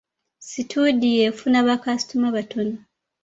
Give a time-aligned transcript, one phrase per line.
[0.47, 2.73] Situdiyo efuna bakasitoma batono.